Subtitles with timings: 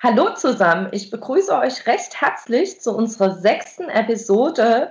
[0.00, 4.90] Hallo zusammen, ich begrüße euch recht herzlich zu unserer sechsten Episode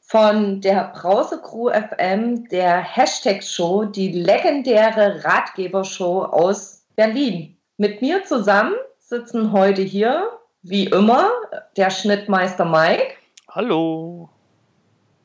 [0.00, 7.56] von der Brause Crew FM, der Hashtag Show, die legendäre Ratgebershow aus Berlin.
[7.76, 10.30] Mit mir zusammen sitzen heute hier,
[10.62, 11.30] wie immer,
[11.76, 13.14] der Schnittmeister Mike.
[13.50, 14.30] Hallo.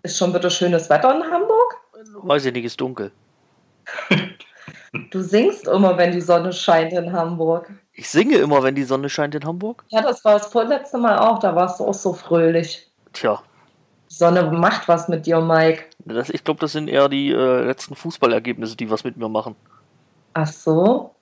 [0.03, 1.77] Ist schon wieder schönes Wetter in Hamburg?
[2.23, 3.11] Weiß ich nicht, ist dunkel.
[5.11, 7.71] Du singst immer, wenn die Sonne scheint in Hamburg.
[7.93, 9.83] Ich singe immer, wenn die Sonne scheint in Hamburg?
[9.89, 12.89] Ja, das war das vorletzte Mal auch, da warst du auch so fröhlich.
[13.13, 13.41] Tja.
[14.09, 15.83] Die Sonne macht was mit dir, Mike.
[16.05, 19.55] Das, ich glaube, das sind eher die äh, letzten Fußballergebnisse, die was mit mir machen.
[20.33, 21.13] Ach so,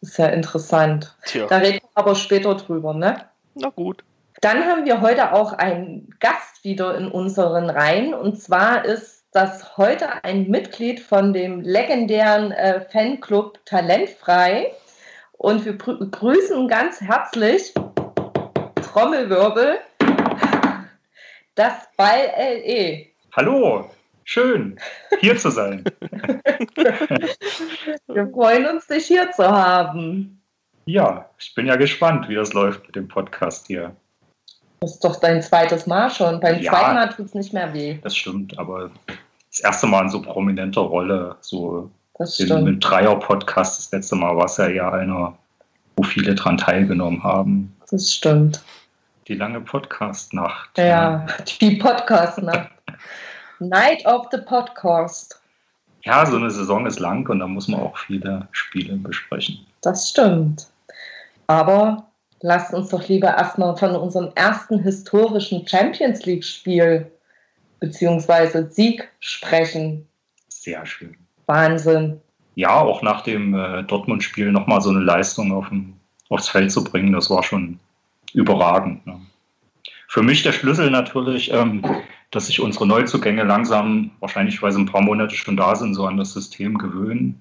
[0.00, 1.14] ist ja interessant.
[1.26, 1.46] Tja.
[1.46, 3.22] Da reden wir aber später drüber, ne?
[3.54, 4.02] Na gut.
[4.40, 8.14] Dann haben wir heute auch einen Gast wieder in unseren Reihen.
[8.14, 14.72] Und zwar ist das heute ein Mitglied von dem legendären äh, Fanclub Talentfrei.
[15.32, 17.74] Und wir begrüßen ganz herzlich
[18.76, 19.78] Trommelwirbel
[21.54, 23.06] das Ball LE.
[23.36, 23.90] Hallo,
[24.24, 24.80] schön
[25.20, 25.84] hier zu sein.
[28.06, 30.42] wir freuen uns, dich hier zu haben.
[30.86, 33.94] Ja, ich bin ja gespannt, wie das läuft mit dem Podcast hier.
[34.80, 36.40] Das ist doch dein zweites Mal schon.
[36.40, 36.72] Beim Ja.
[36.72, 37.98] zweiten Mal tut es nicht mehr weh.
[38.02, 38.90] Das stimmt, aber
[39.50, 43.78] das erste Mal in so prominenter Rolle, so mit Dreier-Podcast.
[43.78, 45.36] Das letzte Mal war es ja eher einer,
[45.96, 47.76] wo viele dran teilgenommen haben.
[47.90, 48.62] Das stimmt.
[49.28, 50.76] Die lange Podcast-Nacht.
[50.78, 51.26] Ja,
[51.60, 52.70] die Podcast-Nacht.
[53.58, 55.40] Night of the Podcast.
[56.04, 59.58] Ja, so eine Saison ist lang und da muss man auch viele Spiele besprechen.
[59.82, 60.68] Das stimmt.
[61.48, 62.04] Aber
[62.42, 67.10] lasst uns doch lieber erstmal von unserem ersten historischen Champions League-Spiel
[67.80, 68.66] bzw.
[68.70, 70.06] Sieg sprechen.
[70.48, 71.16] Sehr schön.
[71.46, 72.20] Wahnsinn.
[72.54, 75.94] Ja, auch nach dem äh, Dortmund-Spiel nochmal so eine Leistung auf dem,
[76.28, 77.78] aufs Feld zu bringen, das war schon
[78.34, 79.06] überragend.
[79.06, 79.20] Ne?
[80.08, 81.82] Für mich der Schlüssel natürlich, ähm,
[82.30, 86.06] dass sich unsere Neuzugänge langsam, wahrscheinlich weil sie ein paar Monate schon da sind, so
[86.06, 87.40] an das System gewöhnen.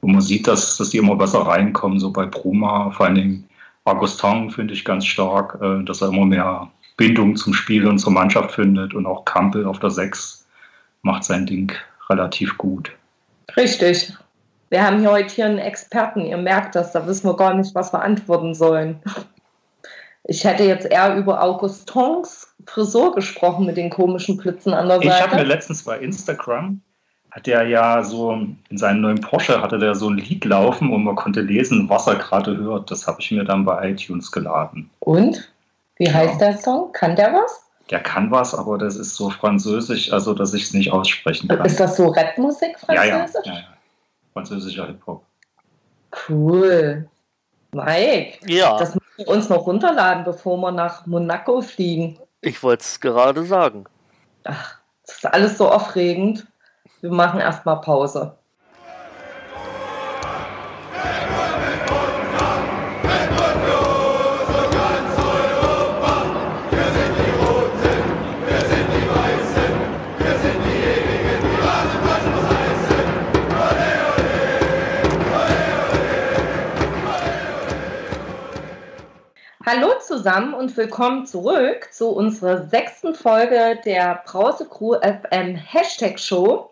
[0.00, 3.49] Und man sieht, dass, dass die immer besser reinkommen, so bei Bruma, vor allen Dingen
[3.90, 8.12] Augustin finde ich ganz stark, äh, dass er immer mehr Bindung zum Spiel und zur
[8.12, 10.46] Mannschaft findet und auch Kampel auf der 6
[11.02, 11.72] macht sein Ding
[12.08, 12.92] relativ gut.
[13.56, 14.12] Richtig.
[14.68, 16.20] Wir haben hier heute hier einen Experten.
[16.20, 19.00] Ihr merkt das, da wissen wir gar nicht, was wir antworten sollen.
[20.24, 25.10] Ich hätte jetzt eher über Augustins Frisur gesprochen mit den komischen Blitzen an der Ich
[25.10, 25.48] habe mir Seite.
[25.48, 26.80] letztens bei Instagram,
[27.30, 31.04] hat er ja so in seinem neuen Porsche hatte der so ein Lied laufen und
[31.04, 32.90] man konnte lesen, was er gerade hört.
[32.90, 34.90] Das habe ich mir dann bei iTunes geladen.
[35.00, 35.52] Und?
[35.96, 36.92] Wie heißt der Song?
[36.92, 37.66] Kann der was?
[37.90, 41.64] Der kann was, aber das ist so französisch, also dass ich es nicht aussprechen kann.
[41.64, 43.46] Ist das so Rapmusik ja, ja, französisch?
[43.46, 43.64] ja, ja.
[44.32, 45.24] Französischer Hip-Hop.
[46.28, 47.08] Cool.
[47.72, 52.18] Mike, Ja, das müssen wir uns noch runterladen, bevor wir nach Monaco fliegen.
[52.40, 53.84] ich wollte es gerade sagen.
[54.44, 56.46] Ach, das ist alles so aufregend.
[57.02, 58.36] Wir machen erstmal Pause.
[79.64, 86.69] Hallo zusammen und willkommen zurück zu unserer sechsten Folge der Brause Crew FM Hashtag Show.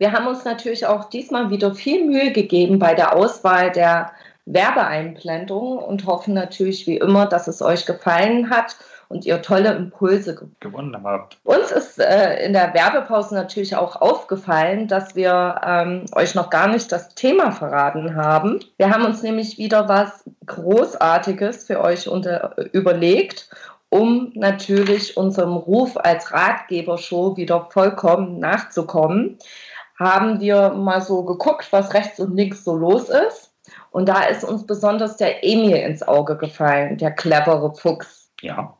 [0.00, 4.12] Wir haben uns natürlich auch diesmal wieder viel Mühe gegeben bei der Auswahl der
[4.46, 8.76] Werbeeinblendungen und hoffen natürlich wie immer, dass es euch gefallen hat
[9.10, 11.36] und ihr tolle Impulse ge- Gewonnen habt.
[11.44, 16.68] uns ist äh, in der Werbepause natürlich auch aufgefallen, dass wir ähm, euch noch gar
[16.68, 18.60] nicht das Thema verraten haben.
[18.78, 23.50] Wir haben uns nämlich wieder was Großartiges für euch unter, überlegt,
[23.90, 29.36] um natürlich unserem Ruf als Ratgebershow wieder vollkommen nachzukommen.
[30.00, 33.52] Haben wir mal so geguckt, was rechts und links so los ist.
[33.90, 38.32] Und da ist uns besonders der Emil ins Auge gefallen, der clevere Fuchs.
[38.40, 38.76] Ja,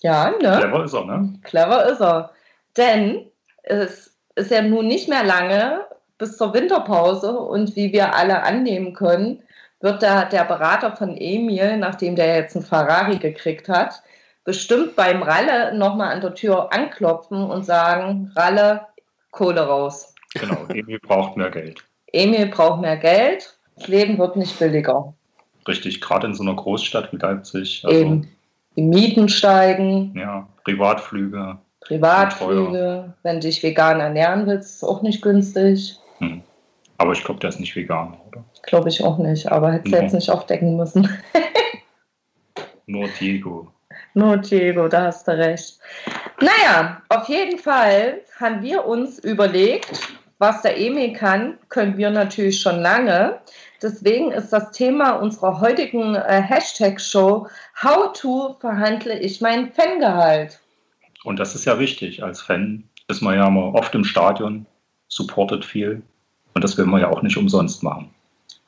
[0.00, 0.58] Ja, ne?
[0.58, 1.38] clever ist er, ne?
[1.42, 2.30] Clever ist er.
[2.76, 3.30] Denn
[3.62, 5.86] es ist ja nun nicht mehr lange
[6.18, 9.42] bis zur Winterpause und wie wir alle annehmen können,
[9.80, 14.02] wird da der Berater von Emil, nachdem der jetzt einen Ferrari gekriegt hat,
[14.44, 18.86] bestimmt beim Ralle nochmal an der Tür anklopfen und sagen, Ralle,
[19.30, 20.14] Kohle raus.
[20.40, 21.82] Genau, Emil braucht mehr Geld.
[22.12, 25.12] Emil braucht mehr Geld, das Leben wird nicht billiger.
[25.68, 27.82] Richtig, gerade in so einer Großstadt wie Leipzig.
[27.84, 28.28] Also, Eben.
[28.76, 31.58] Die Mieten steigen, Ja, Privatflüge.
[31.80, 35.96] Privatflüge, wenn dich vegan ernähren willst, ist auch nicht günstig.
[36.18, 36.42] Hm.
[36.98, 38.44] Aber ich glaube, der ist nicht vegan, oder?
[38.62, 40.00] Glaube ich auch nicht, aber hätte Nee.
[40.02, 41.08] jetzt nicht aufdecken müssen.
[42.86, 43.68] Nur Diego.
[44.14, 45.78] No, Diego, da hast du recht.
[46.40, 49.90] Naja, auf jeden Fall haben wir uns überlegt,
[50.38, 53.40] was der Emil kann, können wir natürlich schon lange.
[53.82, 57.46] Deswegen ist das Thema unserer heutigen äh, Hashtag-Show
[57.82, 60.60] How to verhandle ich mein Fangehalt?
[61.24, 62.22] Und das ist ja wichtig.
[62.22, 64.66] Als Fan ist man ja immer oft im Stadion,
[65.08, 66.02] supportet viel.
[66.54, 68.10] Und das will man ja auch nicht umsonst machen.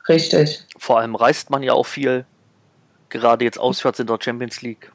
[0.07, 0.63] Richtig.
[0.77, 2.25] Vor allem reist man ja auch viel,
[3.09, 4.91] gerade jetzt auswärts in der Champions League.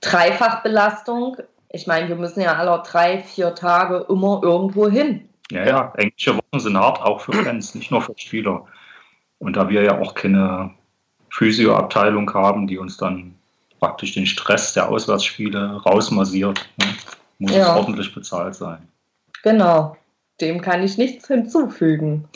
[0.00, 1.36] Dreifachbelastung.
[1.70, 5.28] Ich meine, wir müssen ja alle drei, vier Tage immer irgendwo hin.
[5.50, 8.66] Ja, ja, englische Wochen sind hart, auch für Fans, nicht nur für Spieler.
[9.38, 10.70] Und da wir ja auch keine
[11.30, 13.34] Physioabteilung haben, die uns dann
[13.80, 16.86] praktisch den Stress der Auswärtsspiele rausmassiert, ne,
[17.38, 17.70] muss Ja.
[17.70, 18.86] es ordentlich bezahlt sein.
[19.42, 19.96] Genau,
[20.40, 22.28] dem kann ich nichts hinzufügen.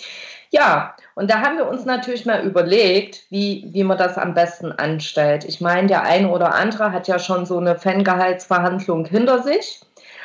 [0.50, 4.72] Ja, und da haben wir uns natürlich mal überlegt, wie, wie man das am besten
[4.72, 5.44] anstellt.
[5.44, 9.80] Ich meine, der eine oder andere hat ja schon so eine Fangehaltsverhandlung hinter sich.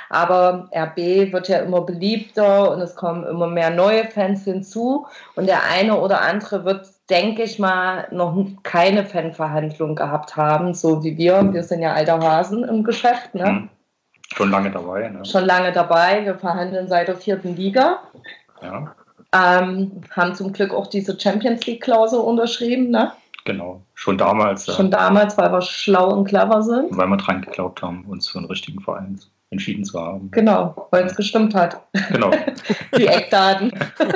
[0.10, 5.06] Aber RB wird ja immer beliebter und es kommen immer mehr neue Fans hinzu.
[5.36, 11.04] Und der eine oder andere wird, denke ich mal, noch keine Fanverhandlung gehabt haben, so
[11.04, 11.54] wie wir.
[11.54, 13.36] Wir sind ja alter Hasen im Geschäft.
[13.36, 13.46] Ne?
[13.46, 13.70] Hm.
[14.36, 15.10] Schon lange dabei.
[15.10, 15.26] Ne?
[15.26, 16.26] schon lange dabei.
[16.26, 18.00] Wir verhandeln seit der vierten Liga.
[18.62, 18.94] Ja,
[19.32, 23.12] Ähm, haben zum Glück auch diese Champions League-Klausel unterschrieben, ne?
[23.46, 23.84] Genau.
[23.94, 26.96] Schon damals, äh, Schon damals, weil wir schlau und clever sind.
[26.98, 29.20] weil wir dran geglaubt haben, uns für einen richtigen Verein
[29.52, 30.30] entschieden zu haben.
[30.32, 31.82] Genau, weil es gestimmt hat.
[32.12, 32.32] Genau.
[32.98, 33.72] Die Eckdaten.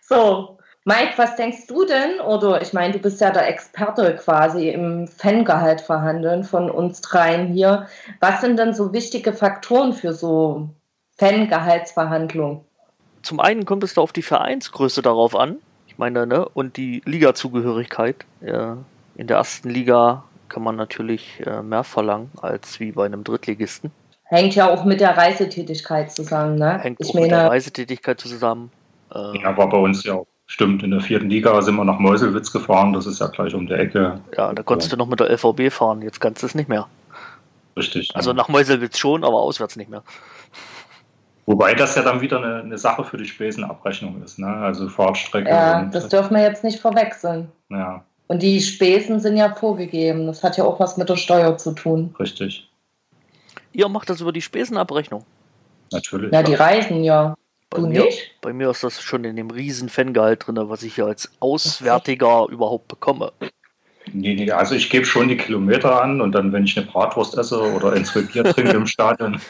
[0.00, 2.20] so, Mike, was denkst du denn?
[2.20, 7.48] Oder ich meine, du bist ja der Experte quasi im Fangehalt verhandeln von uns dreien
[7.48, 7.86] hier.
[8.20, 10.68] Was sind denn so wichtige Faktoren für so
[11.18, 12.60] Fangehaltsverhandlungen?
[13.22, 15.56] Zum einen kommt es da auf die Vereinsgröße darauf an.
[15.96, 18.26] Ich meine, ne, und die Ligazugehörigkeit.
[18.42, 18.72] Äh,
[19.16, 23.90] in der ersten Liga kann man natürlich äh, mehr verlangen als wie bei einem Drittligisten.
[24.24, 26.80] Hängt ja auch mit der Reisetätigkeit zusammen, ne?
[26.80, 28.70] Hängt ich auch mit der meine, Reisetätigkeit zusammen.
[29.10, 30.26] Äh, Ja, war bei uns ja auch.
[30.44, 33.66] Stimmt, in der vierten Liga sind wir nach Meuselwitz gefahren, das ist ja gleich um
[33.66, 34.20] die Ecke.
[34.36, 36.88] ja, da konntest du noch mit der LVB fahren, jetzt kannst du es nicht mehr.
[37.74, 38.14] Richtig.
[38.14, 38.34] Also ja.
[38.34, 40.02] nach Meuselwitz schon, aber auswärts nicht mehr.
[41.46, 44.48] Wobei das ja dann wieder eine, eine Sache für die Spesenabrechnung ist, ne?
[44.48, 47.50] Also Fahrtstrecke ja, und das dürfen wir jetzt nicht verwechseln.
[47.70, 50.26] ja, Und die Spesen sind ja vorgegeben.
[50.26, 52.14] Das hat ja auch was mit der Steuer zu tun.
[52.18, 52.68] richtig.
[53.72, 55.24] Ihr macht das über die Spesenabrechnung.
[55.92, 56.32] Natürlich.
[56.32, 57.34] Ja, die Reisen ja.
[57.70, 58.32] Bei Du mir, nicht?
[58.40, 62.46] bei mir ist das schon in dem riesen Fangehalt drin, was ich hier als Auswärtiger
[62.48, 63.32] überhaupt bekomme.
[64.12, 67.36] Nee, nee, also ich gebe schon die Kilometer an und dann, wenn ich eine Bratwurst
[67.36, 69.40] esse oder ein zwei Bier trinke im Stadion.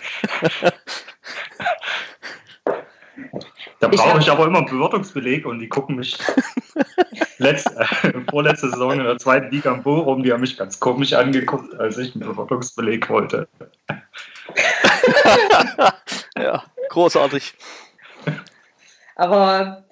[3.81, 6.19] Da Ich brauche hab- ich aber immer einen Bewirtungsbeleg und die gucken mich
[7.39, 11.13] letzt, äh, vorletzte Saison in der zweiten Liga am Bochum, die haben mich ganz komisch
[11.13, 13.49] angeguckt, als ich einen Bewirtungsbeleg wollte.
[16.39, 17.55] Ja, großartig.
[19.17, 19.85] Aber,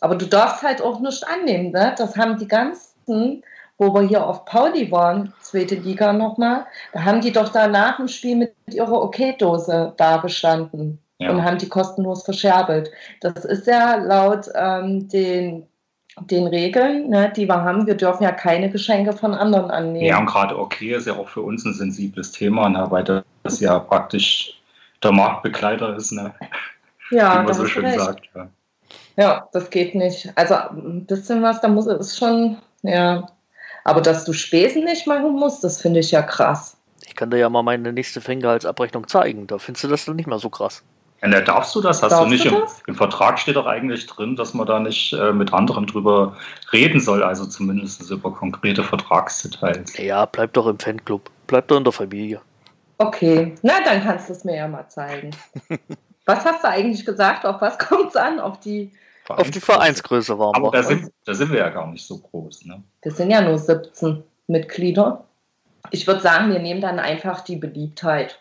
[0.00, 1.94] aber du darfst halt auch nicht annehmen, ne?
[1.96, 3.42] Das haben die ganzen,
[3.78, 7.96] wo wir hier auf Pauli waren, zweite Liga nochmal, da haben die doch da nach
[7.96, 11.30] dem Spiel mit ihrer Okay-Dose da gestanden Ja.
[11.30, 12.90] und haben die kostenlos verscherbelt.
[13.20, 15.66] Das ist ja laut ähm, den,
[16.22, 20.04] den Regeln, ne, die wir haben, wir dürfen ja keine Geschenke von anderen annehmen.
[20.04, 23.60] Ja, und gerade okay ist ja auch für uns ein sensibles Thema, ne, weil das
[23.60, 24.60] ja praktisch
[25.02, 26.34] der Marktbegleiter ist, ne,
[27.10, 27.98] ja wie man so schön recht.
[27.98, 28.28] sagt.
[28.34, 28.48] Ja.
[29.18, 30.30] Ja, das geht nicht.
[30.34, 33.28] Also ein bisschen was, da muss es schon, ja.
[33.84, 36.76] Aber dass du Spesen nicht machen musst, das finde ich ja krass.
[37.06, 39.46] Ich kann dir ja mal meine nächste Fanggehaltsabrechnung zeigen.
[39.46, 40.82] Da findest du das dann nicht mehr so krass.
[41.26, 42.02] Ja, ne, darfst du das?
[42.02, 44.78] Hast Darfst du nicht du im, im Vertrag steht doch eigentlich drin, dass man da
[44.78, 46.36] nicht äh, mit anderen drüber
[46.72, 49.96] reden soll, also zumindest über konkrete Vertragsdetails.
[49.98, 51.28] Ja, bleib doch im Fanclub.
[51.48, 52.40] Bleib doch in der Familie.
[52.98, 55.30] Okay, na dann kannst du es mir ja mal zeigen.
[56.26, 57.44] was hast du eigentlich gesagt?
[57.44, 58.38] Auf was kommt es an?
[58.38, 58.92] Auf die.
[59.28, 60.80] Auf die Vereinsgröße waren Aber wir.
[60.80, 62.66] da sind, da sind wir ja gar nicht so groß.
[62.66, 62.80] Ne?
[63.02, 65.24] Wir sind ja nur 17 Mitglieder.
[65.90, 68.38] Ich würde sagen, wir nehmen dann einfach die Beliebtheit.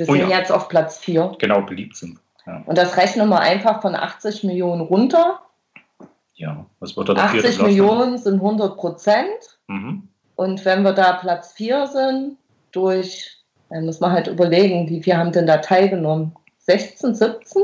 [0.00, 0.38] Wir Oh sind ja.
[0.38, 1.32] jetzt auf Platz 4.
[1.38, 2.18] Genau, beliebt sind.
[2.46, 5.40] Ja, Und das rechnen wir einfach von 80 Millionen runter.
[6.36, 6.64] ja.
[6.80, 7.68] was wird da der vierte 80 Platz?
[7.68, 9.58] Millionen sind 100 Prozent.
[9.68, 10.08] Mhm.
[10.36, 12.36] Und wenn wir da Platz 4 sind,
[12.72, 13.30] durch,
[13.68, 16.32] dann muss man halt überlegen, wie viel haben denn da teilgenommen?
[16.60, 17.62] 16, 17?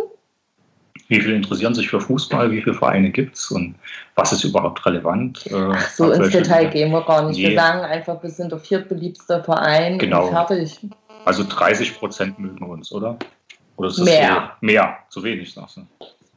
[1.08, 2.50] Wie viele interessieren sich für Fußball?
[2.50, 3.50] Wie viele Vereine gibt es?
[3.50, 3.76] Und
[4.16, 5.46] was ist überhaupt relevant?
[5.46, 7.38] Äh, Ach, so ins Detail gehen wir gar nicht.
[7.38, 7.54] Wir Nee.
[7.56, 10.24] sagen einfach, wir sind der viertbeliebste Verein Genau.
[10.24, 10.80] und fertig.
[11.26, 13.18] Also 30 Prozent mögen uns, oder?
[13.76, 14.52] Oder ist das mehr.
[14.60, 15.86] So, mehr, zu wenig, sagst du?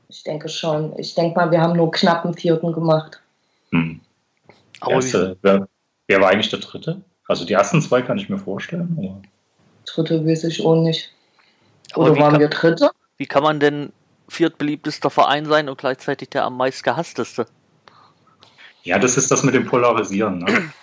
[0.10, 0.98] Ich denke schon.
[0.98, 3.22] Ich denke mal, wir haben nur knapp einen vierten gemacht.
[3.72, 4.02] Hm.
[4.88, 5.68] Erste, wer,
[6.08, 7.02] wer, war eigentlich der dritte?
[7.28, 8.98] Also die ersten zwei kann ich mir vorstellen.
[8.98, 9.22] Aber
[9.86, 11.14] dritte weiß ich auch nicht.
[11.96, 12.90] Oder waren kann, wir dritte?
[13.18, 13.94] Wie kann man denn
[14.28, 17.46] viertbeliebtester Verein sein und gleichzeitig der am meist gehassteste?
[18.82, 20.40] Ja, das ist das mit dem Polarisieren.
[20.40, 20.74] Ne?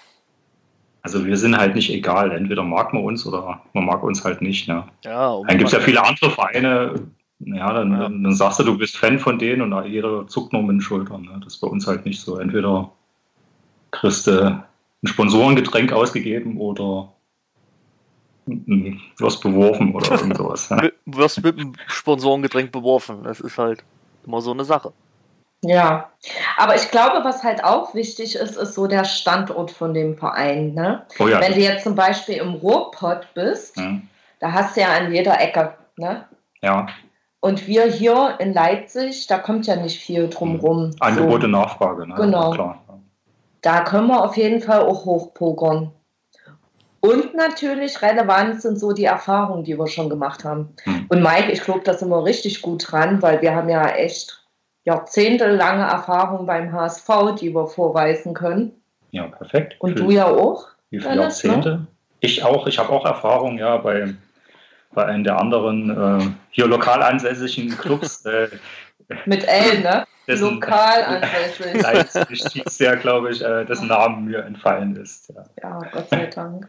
[1.06, 2.32] Also wir sind halt nicht egal.
[2.32, 4.66] Entweder mag man uns oder man mag uns halt nicht.
[4.66, 4.82] Ne?
[5.04, 6.94] Ja, dann gibt es ja viele andere Vereine.
[7.38, 8.08] Ja dann, ja.
[8.08, 11.22] dann, sagst du, du bist Fan von denen und jeder zuckt nur mit den Schultern.
[11.22, 11.40] Ne?
[11.44, 12.38] Das ist bei uns halt nicht so.
[12.38, 12.90] Entweder
[13.92, 14.64] kriegst du ein
[15.04, 17.12] Sponsorengetränk ausgegeben oder
[18.46, 20.70] wirst beworfen oder irgend sowas.
[20.70, 20.92] Ne?
[21.06, 23.22] wirst mit einem Sponsorengetränk beworfen.
[23.22, 23.84] Das ist halt
[24.26, 24.92] immer so eine Sache.
[25.64, 26.10] Ja,
[26.58, 30.74] aber ich glaube, was halt auch wichtig ist, ist so der Standort von dem Verein.
[30.74, 31.04] Ne?
[31.18, 31.40] Oh ja.
[31.40, 33.98] Wenn du jetzt zum Beispiel im Ruhrpott bist, ja.
[34.38, 35.74] da hast du ja an jeder Ecke.
[35.96, 36.24] Ne?
[36.62, 36.86] Ja.
[37.40, 40.90] Und wir hier in Leipzig, da kommt ja nicht viel drumherum.
[41.00, 41.46] Angebot so.
[41.46, 42.14] und Nachfrage, ne?
[42.16, 42.50] Genau.
[42.50, 42.82] Klar.
[43.62, 45.90] Da können wir auf jeden Fall auch hochpokern.
[47.00, 50.74] Und natürlich relevant sind so die Erfahrungen, die wir schon gemacht haben.
[50.84, 51.06] Hm.
[51.08, 54.45] Und Mike, ich glaube, da sind wir richtig gut dran, weil wir haben ja echt
[54.86, 58.72] jahrzehntelange Erfahrung beim HSV, die wir vorweisen können.
[59.10, 59.76] Ja, perfekt.
[59.80, 60.68] Und Für, du ja auch.
[60.90, 61.70] Wie viele Jahrzehnte?
[61.70, 61.86] Ne?
[62.20, 62.66] Ich auch.
[62.66, 64.14] Ich habe auch Erfahrung ja bei,
[64.94, 68.24] bei einem der anderen äh, hier lokal ansässigen Clubs.
[69.08, 70.04] Äh, Mit L, ne?
[70.26, 71.80] Dessen, lokal ansässig.
[71.80, 75.28] Leipzig, der, glaube ich, äh, dessen Namen mir entfallen ist.
[75.28, 75.44] Ja.
[75.62, 76.68] ja, Gott sei Dank.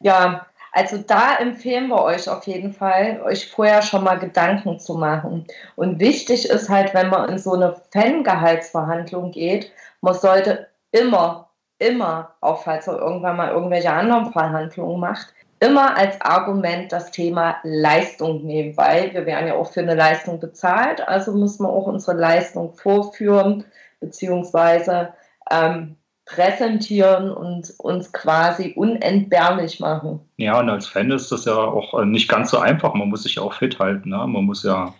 [0.00, 4.94] Ja, also da empfehlen wir euch auf jeden Fall, euch vorher schon mal Gedanken zu
[4.94, 5.46] machen.
[5.76, 12.34] Und wichtig ist halt, wenn man in so eine Fangehaltsverhandlung geht, man sollte immer, immer,
[12.40, 18.44] auch falls er irgendwann mal irgendwelche anderen Verhandlungen macht, immer als Argument das Thema Leistung
[18.44, 22.16] nehmen, weil wir werden ja auch für eine Leistung bezahlt, also müssen wir auch unsere
[22.16, 23.64] Leistung vorführen,
[24.00, 25.12] beziehungsweise
[25.50, 25.96] ähm,
[26.34, 30.20] präsentieren und uns quasi unentbehrlich machen.
[30.36, 32.94] Ja, und als Fan ist das ja auch äh, nicht ganz so einfach.
[32.94, 34.10] Man muss sich auch fit halten.
[34.10, 34.16] Ne?
[34.16, 34.94] Man muss ja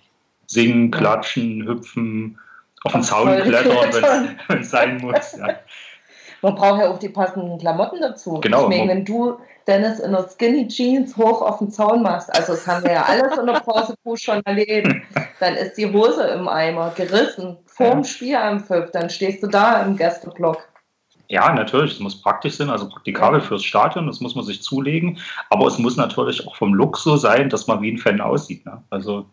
[0.47, 2.39] singen, klatschen, hüpfen,
[2.85, 5.37] auf den Zaun klettern, wenn es sein muss.
[5.39, 5.49] Ja.
[6.43, 8.41] Man braucht ja auch die passenden Klamotten dazu.
[8.41, 8.69] Genau.
[8.69, 12.55] Ich meine, wenn du Dennis in der Skinny Jeans hoch auf den Zaun machst, also
[12.55, 14.93] das haben wir ja alles in der Bronzefuß schon erlebt,
[15.41, 18.05] dann ist die Hose im Eimer gerissen, vorm ja.
[18.05, 20.59] Spiel am Pfiff, dann stehst du da im Gästeblock.
[21.33, 25.17] Ja, natürlich, es muss praktisch sein, also praktikabel fürs Stadion, das muss man sich zulegen,
[25.49, 28.67] aber es muss natürlich auch vom Look so sein, dass man wie ein Fan aussieht.
[28.67, 28.83] Ne?
[28.91, 29.25] Also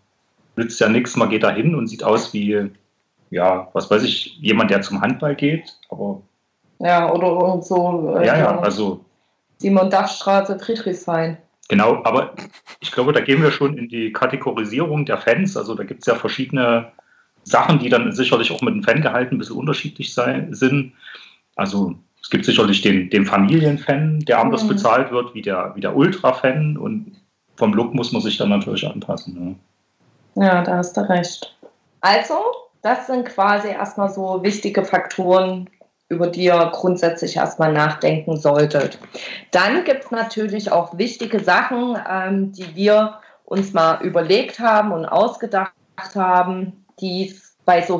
[0.56, 2.72] nützt ja nichts, man geht da hin und sieht aus wie,
[3.32, 6.22] ja, was weiß ich, jemand, der zum Handball geht, aber.
[6.79, 8.15] Ja, oder so.
[8.18, 9.03] Äh, ja, ja, also.
[9.58, 11.38] Simon Dachstraße, Friedrichshain.
[11.68, 12.34] Genau, aber
[12.79, 15.58] ich glaube, da gehen wir schon in die Kategorisierung der Fans.
[15.58, 16.94] Also da gibt es ja verschiedene
[17.44, 20.94] Sachen, die dann sicherlich auch mit dem Fangehalt ein bisschen unterschiedlich sein, sind.
[21.60, 24.70] Also es gibt sicherlich den, den Familienfan, der anders mhm.
[24.70, 27.18] bezahlt wird, wie der, wie der Ultra-Fan und
[27.56, 29.58] vom Look muss man sich dann natürlich anpassen.
[30.36, 30.46] Ja.
[30.46, 31.54] ja, da hast du recht.
[32.00, 32.36] Also,
[32.82, 35.70] das sind quasi erstmal so wichtige Faktoren,
[36.08, 38.98] über die ihr grundsätzlich erstmal nachdenken solltet.
[39.51, 45.06] Dann gibt es natürlich auch wichtige Sachen, ähm, die wir uns mal überlegt haben und
[45.06, 45.74] ausgedacht
[46.16, 47.36] haben, die
[47.66, 48.00] bei so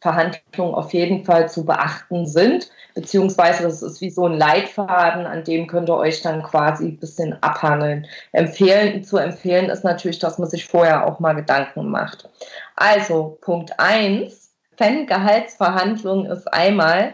[0.00, 5.44] Fanverhandlungen auf jeden Fall zu beachten sind beziehungsweise das ist wie so ein Leitfaden, an
[5.44, 8.06] dem könnt ihr euch dann quasi ein bisschen abhandeln.
[8.32, 12.28] Empfehlen, zu empfehlen ist natürlich, dass man sich vorher auch mal Gedanken macht.
[12.74, 17.12] Also Punkt 1, Fan-Gehaltsverhandlung ist einmal,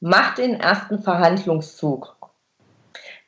[0.00, 2.16] macht den ersten Verhandlungszug.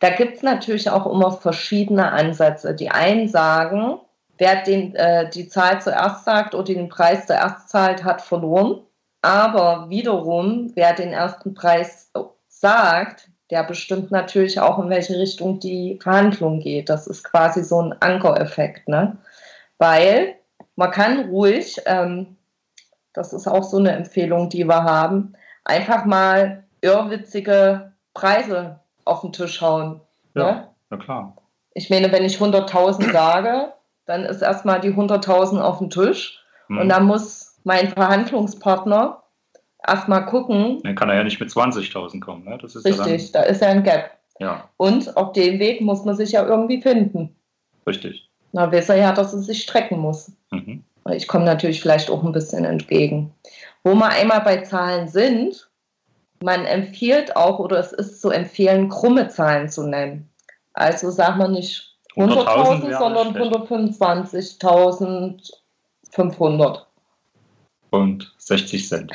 [0.01, 2.75] Da gibt es natürlich auch immer verschiedene Ansätze.
[2.75, 4.01] Die einen sagen,
[4.39, 8.83] wer den, äh, die Zahl zuerst sagt oder den Preis zuerst zahlt, hat verloren.
[9.23, 12.11] Aber wiederum, wer den ersten Preis
[12.49, 16.89] sagt, der bestimmt natürlich auch, in welche Richtung die Verhandlung geht.
[16.89, 19.19] Das ist quasi so ein Ankereffekt, ne?
[19.79, 20.37] Weil
[20.75, 22.37] man kann ruhig, ähm,
[23.13, 25.35] das ist auch so eine Empfehlung, die wir haben,
[25.65, 30.01] einfach mal irrwitzige Preise auf den Tisch hauen.
[30.35, 30.69] Ja, ne?
[30.91, 31.37] na klar.
[31.75, 33.73] Ich meine, wenn ich 100.000 sage,
[34.07, 36.79] dann ist erstmal die 100.000 auf dem Tisch hm.
[36.79, 39.23] und dann muss mein Verhandlungspartner
[39.87, 40.81] erstmal gucken.
[40.83, 42.45] Dann kann er ja nicht mit 20.000 kommen.
[42.45, 42.59] Ne?
[42.61, 44.11] Das ist richtig, ja da ist ja ein Gap.
[44.39, 44.69] Ja.
[44.77, 47.37] Und auf dem Weg muss man sich ja irgendwie finden.
[47.87, 48.29] Richtig.
[48.53, 50.33] Na, weiß er ja, dass es sich strecken muss.
[50.51, 50.85] Mhm.
[51.11, 53.33] Ich komme natürlich vielleicht auch ein bisschen entgegen.
[53.83, 55.69] Wo wir einmal bei Zahlen sind,
[56.43, 60.29] man empfiehlt auch, oder es ist zu empfehlen, krumme Zahlen zu nennen.
[60.75, 63.53] Also sagen wir nicht 100.000, wäre sondern schlecht.
[64.63, 66.79] 125.500.
[67.91, 69.13] Und 60 Cent.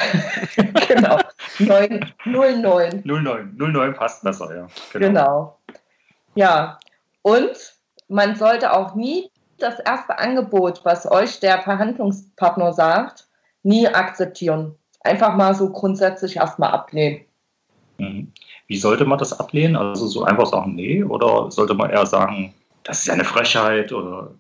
[0.88, 1.18] genau.
[1.60, 3.02] 9, 09.
[3.04, 4.68] 09, 09 passt besser, ja.
[4.94, 5.58] Genau.
[6.36, 6.80] Ja.
[7.24, 7.74] Und
[8.08, 13.28] man sollte auch nie das erste Angebot, was euch der Verhandlungspartner sagt,
[13.64, 14.76] nie akzeptieren.
[15.02, 17.22] Einfach mal so grundsätzlich erstmal ablehnen.
[17.98, 18.32] Mhm.
[18.68, 19.76] Wie sollte man das ablehnen?
[19.76, 21.04] Also so einfach sagen, nee?
[21.04, 22.54] Oder sollte man eher sagen,
[22.88, 23.92] das ist ja eine Frechheit?
[23.94, 24.32] Oder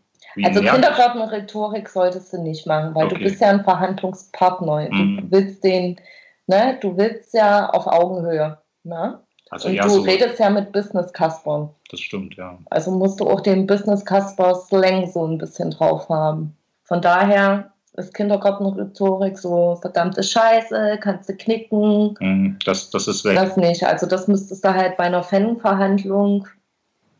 [0.44, 3.16] Also Kindergartenrhetorik solltest du nicht machen, weil Okay.
[3.18, 4.90] du bist ja ein Verhandlungspartner.
[4.92, 5.18] Mhm.
[5.30, 6.00] Du willst den,
[6.48, 8.58] ne, du willst ja auf Augenhöhe.
[8.84, 9.20] Ne?
[9.50, 11.70] Also Und eher du so, redest ja mit Business-Kaspern.
[11.92, 12.58] das stimmt, ja.
[12.70, 16.56] Also musst du auch den Business-Kasper-Slang so ein bisschen drauf haben.
[16.84, 23.36] Von daher ist Kindergartenrhetorik so verdammte Scheiße, kannst du knicken, Mhm, Das, das ist weg.
[23.36, 23.84] das nicht.
[23.86, 26.48] Also das müsstest du halt bei einer Fan-Verhandlung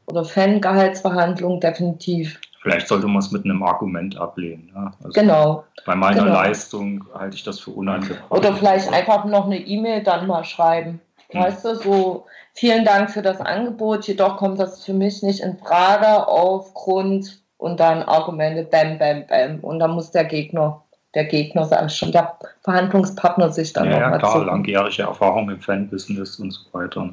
[0.08, 2.40] oder Fan-Gehaltsverhandlung definitiv.
[2.62, 4.72] Vielleicht sollte man es mit einem Argument ablehnen.
[4.74, 4.92] Ja?
[5.04, 5.64] Also Genau.
[5.86, 6.34] Bei meiner genau.
[6.34, 8.30] Leistung halte ich das für unangebracht.
[8.32, 11.00] Oder vielleicht einfach noch eine E-Mail dann mal schreiben.
[11.30, 11.42] Hm.
[11.42, 15.58] Weißt du, so vielen Dank für das Angebot, jedoch kommt das für mich nicht in
[15.58, 19.60] Frage aufgrund und dann Argumente, bam, bam, bam.
[19.62, 20.82] Und dann muss der Gegner,
[21.16, 24.46] der Gegner, sag ich schon, der Verhandlungspartner sich dann Ja, noch ja mal klar, suchen.
[24.48, 27.10] langjährige Erfahrung im Fanbusiness und so weiter.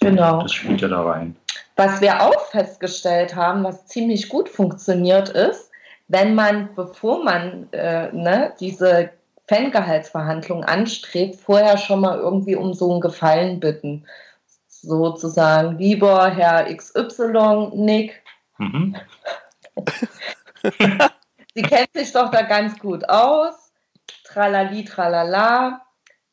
[0.00, 0.42] Genau.
[0.42, 1.36] Das spielt ja da rein.
[1.76, 5.70] Was wir auch festgestellt haben, was ziemlich gut funktioniert, ist,
[6.08, 9.10] wenn man, bevor man äh, ne, diese
[9.48, 14.06] Fangehaltsverhandlung anstrebt, vorher schon mal irgendwie um so einen Gefallen bitten.
[14.68, 18.22] Sozusagen, lieber Herr XY, Nick,
[18.62, 18.96] Mhm.
[21.54, 23.72] Sie kennt sich doch da ganz gut aus.
[24.24, 25.82] Tralali, tralala.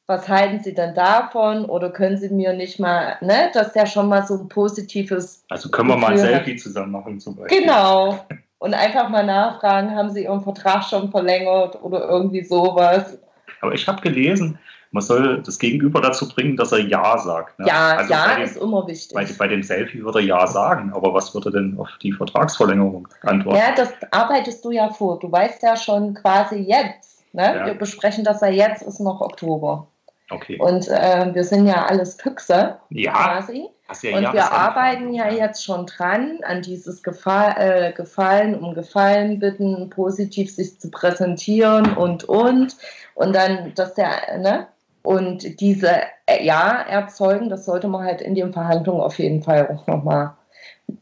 [0.10, 1.66] Was halten Sie denn davon?
[1.66, 5.70] Oder können Sie mir nicht mal, ne, dass der schon mal so ein positives Also
[5.70, 7.62] können wir mal ein Selfie zusammen machen zum Beispiel.
[7.62, 8.26] Genau.
[8.58, 13.20] Und einfach mal nachfragen, haben Sie Ihren Vertrag schon verlängert oder irgendwie sowas.
[13.62, 14.58] Aber ich habe gelesen,
[14.90, 17.60] man soll das Gegenüber dazu bringen, dass er Ja sagt.
[17.60, 17.68] Ne?
[17.68, 19.14] Ja, also ja, dem, ist immer wichtig.
[19.14, 23.08] bei, bei dem Selfie würde er Ja sagen, aber was würde denn auf die Vertragsverlängerung
[23.22, 23.60] antworten?
[23.60, 25.20] ja, das arbeitest du ja vor.
[25.20, 27.24] Du weißt ja schon quasi jetzt.
[27.32, 27.44] Ne?
[27.44, 27.66] Ja.
[27.68, 29.88] Wir besprechen das ja jetzt, ist noch Oktober.
[30.32, 30.58] Okay.
[30.60, 33.68] Und äh, wir sind ja alles Füchse Ja, quasi.
[34.04, 39.40] ja Und wir arbeiten ja jetzt schon dran, an dieses Gefa äh, Gefallen, um Gefallen
[39.40, 42.76] bitten, positiv sich zu präsentieren und, und.
[43.16, 44.68] Und dann, dass der, ne?
[45.02, 45.90] Und diese
[46.28, 50.34] äh, Ja erzeugen, das sollte man halt in den Verhandlungen auf jeden Fall auch nochmal.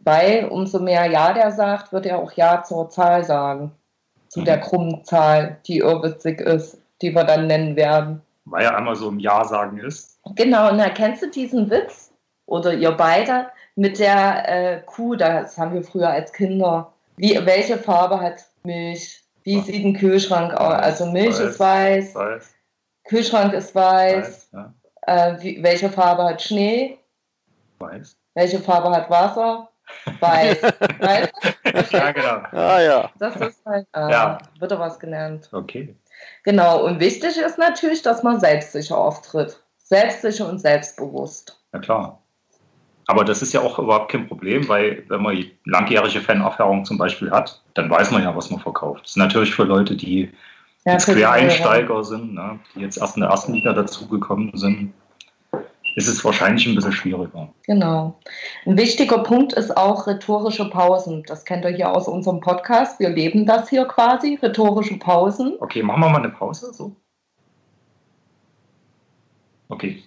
[0.04, 3.72] Weil umso mehr Ja der sagt, wird er auch Ja zur Zahl sagen.
[4.30, 4.46] Zu Mhm.
[4.46, 8.22] der krummen Zahl, die irrwitzig ist, die wir dann nennen werden.
[8.50, 10.20] Weil er einmal so im Ja sagen ist.
[10.36, 12.12] Genau, und da kennst du diesen Witz,
[12.46, 16.92] oder ihr beide, mit der äh, Kuh, das haben wir früher als Kinder.
[17.18, 19.24] Wie, welche Farbe hat Milch?
[19.44, 19.66] Wie Weiß.
[19.66, 20.74] sieht ein Kühlschrank aus?
[20.74, 22.56] Weiß, Also Milch weiß, ist weiß, Weiß,
[23.06, 24.26] Kühlschrank ist weiß.
[24.26, 24.74] weiß, ja,
[25.08, 26.98] Äh, wie, welche Farbe hat Schnee?
[27.80, 28.18] weiß.
[28.34, 29.70] Welche Farbe hat Wasser?
[30.20, 30.62] Weiß.
[31.00, 31.32] weißt
[31.92, 31.98] du?
[31.98, 32.42] ja, genau.
[32.52, 33.10] Ah ja.
[33.20, 34.38] Das ist halt, äh, Ja.
[34.60, 35.50] wird da was gelernt.
[35.54, 35.96] Okay.
[36.44, 39.62] Genau, und wichtig ist natürlich, dass man selbstsicher auftritt.
[39.78, 41.62] Selbstsicher und selbstbewusst.
[41.72, 42.22] Na klar.
[43.08, 47.32] Aber das ist ja auch überhaupt kein Problem, weil wenn man langjährige Fanerfahrung zum Beispiel
[47.32, 49.04] hat, dann weiß man ja, was man verkauft.
[49.04, 50.30] Das ist natürlich für Leute, die
[50.86, 54.94] Ja, jetzt Quereinsteiger sind, ne, die jetzt erst in der ersten Liga dazugekommen sind,
[55.98, 57.50] ist es wahrscheinlich ein bisschen schwieriger.
[57.66, 58.20] Genau.
[58.68, 61.24] Ein wichtiger Punkt ist auch rhetorische Pausen.
[61.24, 63.00] Das kennt ihr hier aus unserem Podcast.
[63.00, 65.56] Wir leben das hier quasi, rhetorische Pausen.
[65.60, 66.72] Okay, machen wir mal eine Pause.
[66.72, 66.96] So.
[69.70, 70.04] Okay.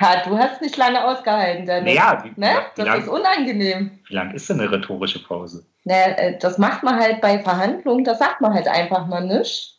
[0.00, 1.94] Ha, du hast nicht lange ausgehalten, Dennis.
[1.94, 2.50] Naja, wie, Ne?
[2.74, 3.90] Das lang, ist unangenehm.
[4.08, 5.64] wie lang ist denn eine rhetorische Pause?
[5.84, 9.78] Ne, äh, das macht man halt bei Verhandlungen, da sagt man halt einfach mal nichts.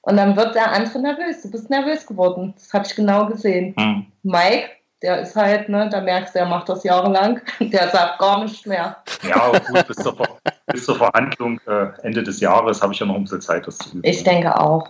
[0.00, 1.42] Und dann wird der andere nervös.
[1.42, 2.52] Du bist nervös geworden.
[2.56, 3.74] Das habe ich genau gesehen.
[3.78, 4.06] Hm.
[4.22, 4.68] Mike,
[5.04, 7.42] der ist halt, ne, da merkst du, er macht das jahrelang.
[7.60, 8.96] Der sagt gar nichts mehr.
[9.22, 13.06] Ja, gut, bis zur, Ver bis zur Verhandlung äh, Ende des Jahres habe ich ja
[13.06, 14.00] noch ein bisschen Zeit, das zu üben.
[14.02, 14.88] Ich denke auch.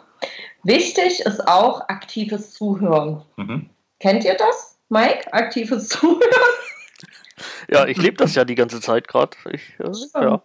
[0.62, 3.22] Wichtig ist auch aktives Zuhören.
[3.36, 3.68] Mhm.
[3.98, 5.32] Kennt ihr das, Mike?
[5.32, 6.20] Aktives Zuhören?
[7.68, 9.36] Ja, ich lebe das ja die ganze Zeit gerade.
[9.46, 9.58] Äh,
[10.14, 10.40] ja.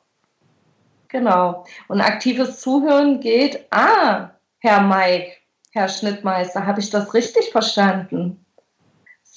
[1.10, 1.63] Genau.
[1.89, 5.34] Und aktives Zuhören geht, ah, Herr Mike,
[5.73, 8.43] Herr Schnittmeister, habe ich das richtig verstanden?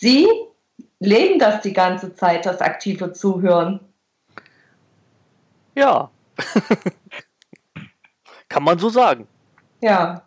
[0.03, 0.29] Sie
[0.99, 3.79] leben das die ganze Zeit, das aktive Zuhören.
[5.77, 6.11] ja.
[8.49, 9.29] Kann man so sagen.
[9.81, 10.27] Ja.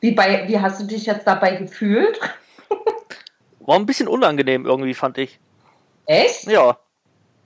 [0.00, 2.18] Wie, bei, wie hast du dich jetzt dabei gefühlt?
[3.60, 5.38] War ein bisschen unangenehm irgendwie, fand ich.
[6.06, 6.44] Echt?
[6.44, 6.68] Ja.
[6.68, 6.78] Weil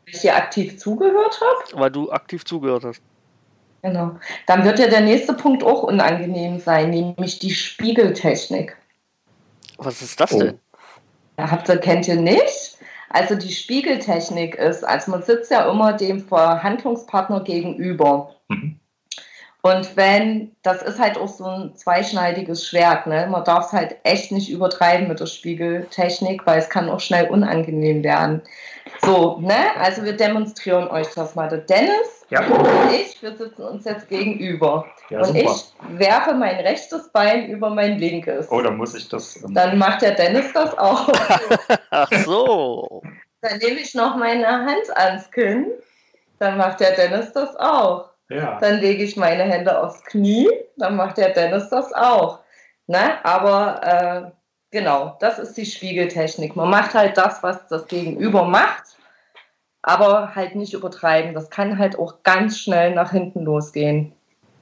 [0.07, 1.81] ich dir aktiv zugehört habe?
[1.81, 3.03] Weil du aktiv zugehört hast.
[3.83, 4.17] Genau.
[4.47, 8.77] Dann wird ja der nächste Punkt auch unangenehm sein, nämlich die Spiegeltechnik.
[9.77, 10.39] Was ist das oh.
[10.39, 10.61] denn?
[11.39, 12.79] Habt ihr, kennt ihr nicht?
[13.11, 18.35] Also die Spiegeltechnik ist, also man sitzt ja immer dem Verhandlungspartner gegenüber.
[18.49, 18.79] Mhm.
[19.63, 23.27] Und wenn, das ist halt auch so ein zweischneidiges Schwert, ne?
[23.29, 27.29] Man darf es halt echt nicht übertreiben mit der Spiegeltechnik, weil es kann auch schnell
[27.29, 28.41] unangenehm werden.
[29.03, 29.77] So, ne?
[29.81, 31.49] Also wir demonstrieren euch das mal.
[31.49, 32.47] Der Dennis ja.
[32.47, 34.87] und ich, wir sitzen uns jetzt gegenüber.
[35.11, 35.39] Ja, und super.
[35.39, 38.51] ich werfe mein rechtes Bein über mein linkes.
[38.51, 39.43] Oh, dann muss ich das.
[39.43, 41.09] Ähm dann macht der Dennis das auch.
[41.91, 43.03] Ach so.
[43.41, 45.67] Dann nehme ich noch meine Hand ans Kinn.
[46.39, 48.11] Dann macht der Dennis das auch.
[48.29, 48.59] Ja.
[48.61, 52.41] Dann lege ich meine Hände aufs Knie, dann macht der Dennis das auch.
[52.87, 53.25] Ne?
[53.25, 54.31] Aber äh,
[54.71, 56.55] genau, das ist die Spiegeltechnik.
[56.57, 58.85] Man macht halt das, was das Gegenüber macht,
[59.83, 61.35] aber halt nicht übertreiben.
[61.35, 64.13] Das kann halt auch ganz schnell nach hinten losgehen.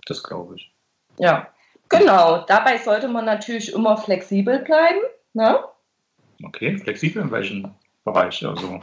[0.07, 0.73] Das glaube ich.
[1.19, 1.49] Ja,
[1.89, 2.45] genau.
[2.47, 5.01] Dabei sollte man natürlich immer flexibel bleiben.
[5.33, 5.59] Ne?
[6.45, 7.75] Okay, flexibel in welchem
[8.05, 8.47] Bereich?
[8.47, 8.81] Also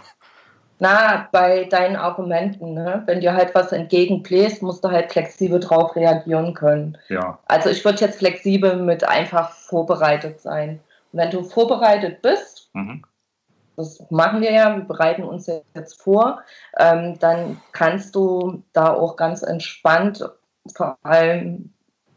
[0.80, 3.04] na, bei deinen Argumenten, ne?
[3.06, 6.98] wenn dir halt was entgegenbläst, musst du halt flexibel drauf reagieren können.
[7.10, 7.40] Ja.
[7.46, 10.80] Also ich würde jetzt flexibel mit einfach vorbereitet sein.
[11.12, 13.04] Und wenn du vorbereitet bist, mhm.
[13.78, 16.42] das machen wir ja, wir bereiten uns jetzt vor,
[16.78, 20.28] ähm, dann kannst du da auch ganz entspannt
[20.76, 21.72] vor allem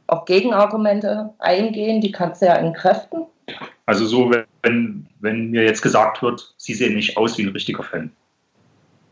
[0.06, 3.26] auf Gegenargumente eingehen, die kannst du ja entkräften.
[3.86, 7.82] Also so, wenn, wenn mir jetzt gesagt wird, sie sehen nicht aus wie ein richtiger
[7.82, 8.12] Fan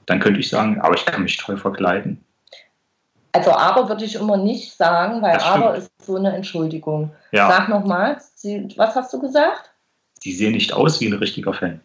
[0.07, 2.25] dann könnte ich sagen, aber ich kann mich toll verkleiden.
[3.33, 7.11] Also aber würde ich immer nicht sagen, weil aber ist so eine Entschuldigung.
[7.33, 7.49] Ja.
[7.49, 8.19] Sag nochmal,
[8.77, 9.71] was hast du gesagt?
[10.21, 11.81] Sie sehen nicht aus wie ein richtiger Fan.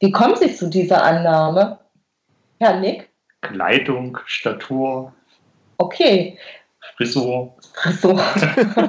[0.00, 1.78] Wie kommt sie zu dieser Annahme?
[2.58, 3.08] Herr Nick?
[3.42, 5.12] Kleidung, Statur.
[5.78, 6.36] Okay.
[6.96, 7.54] Frisur.
[7.74, 8.14] Frisur.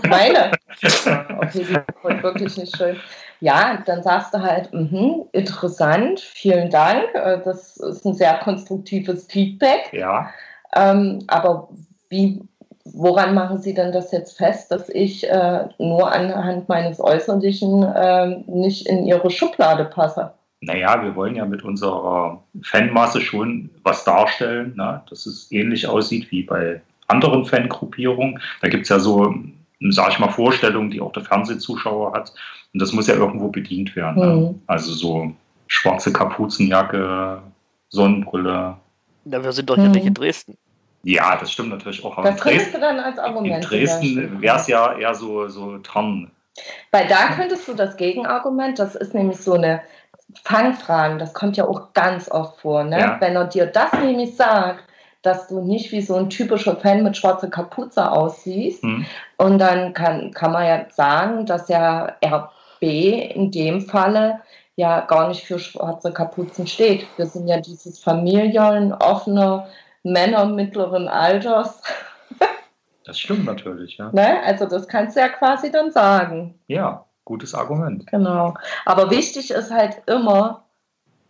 [0.08, 0.52] Meine.
[1.06, 3.00] Okay, die ist wirklich nicht schön
[3.44, 9.26] ja, dann sagst du halt, mh, interessant, vielen Dank, äh, das ist ein sehr konstruktives
[9.26, 9.92] Feedback.
[9.92, 10.30] Ja.
[10.74, 11.68] Ähm, aber
[12.08, 12.42] wie,
[12.86, 18.38] woran machen Sie denn das jetzt fest, dass ich äh, nur anhand meines Äußerlichen äh,
[18.48, 20.32] nicht in Ihre Schublade passe?
[20.62, 25.02] Naja, wir wollen ja mit unserer Fanmasse schon was darstellen, ne?
[25.10, 28.40] dass es ähnlich aussieht wie bei anderen Fangruppierungen.
[28.62, 29.36] Da gibt es ja so
[29.92, 32.34] sage ich mal, Vorstellung, die auch der Fernsehzuschauer hat.
[32.74, 34.22] Und das muss ja irgendwo bedient werden.
[34.22, 34.36] Ne?
[34.36, 34.62] Mhm.
[34.68, 35.32] Also so
[35.68, 37.42] schwarze Kapuzenjacke,
[37.90, 38.78] Sonnenbrille.
[39.26, 40.16] Ja, wir sind doch ja nicht in mhm.
[40.16, 40.58] Dresden.
[41.04, 42.18] Ja, das stimmt natürlich auch.
[42.18, 43.56] Aber das könntest du dann als Argument.
[43.56, 46.32] In Dresden wäre es ja eher so, so Tarn.
[46.92, 49.82] Weil da könntest du das Gegenargument, das ist nämlich so eine
[50.44, 52.84] Fangfrage, das kommt ja auch ganz oft vor.
[52.84, 53.00] Ne?
[53.00, 53.18] Ja.
[53.20, 54.84] Wenn er dir das nämlich sagt,
[55.24, 58.84] dass du nicht wie so ein typischer Fan mit schwarzer Kapuze aussiehst.
[58.84, 59.06] Mhm.
[59.38, 64.42] Und dann kann, kann man ja sagen, dass ja RB in dem Falle
[64.76, 67.08] ja gar nicht für schwarze Kapuzen steht.
[67.18, 69.66] Wir sind ja dieses Familien, offene
[70.04, 71.82] Männer mittleren Alters.
[73.06, 74.12] Das stimmt natürlich, ja.
[74.14, 74.42] Ne?
[74.46, 76.58] Also das kannst du ja quasi dann sagen.
[76.68, 78.08] Ja, gutes Argument.
[78.08, 78.54] Genau.
[78.86, 80.64] Aber wichtig ist halt immer,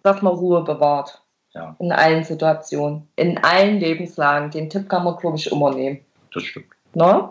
[0.04, 1.23] dass man Ruhe bewahrt.
[1.54, 1.76] Ja.
[1.80, 4.50] In allen Situationen, in allen Lebenslagen.
[4.50, 6.04] Den Tipp kann man, glaube ich, immer nehmen.
[6.34, 6.68] Das stimmt.
[6.94, 7.30] Ne?